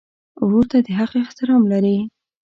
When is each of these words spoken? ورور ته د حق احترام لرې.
ورور 0.45 0.65
ته 0.71 0.77
د 0.85 0.87
حق 0.97 1.13
احترام 1.23 1.63
لرې. 1.71 1.97